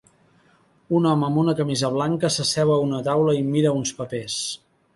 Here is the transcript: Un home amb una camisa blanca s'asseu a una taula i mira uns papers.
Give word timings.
Un 0.99 1.07
home 1.09 1.27
amb 1.27 1.41
una 1.41 1.55
camisa 1.59 1.91
blanca 1.97 2.31
s'asseu 2.37 2.73
a 2.77 2.81
una 2.87 3.03
taula 3.11 3.37
i 3.41 3.45
mira 3.53 3.75
uns 3.83 3.93
papers. 4.01 4.39